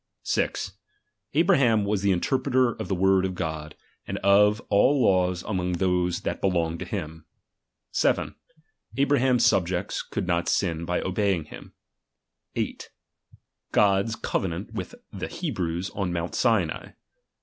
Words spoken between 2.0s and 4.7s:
the interpreter of the word of God, and of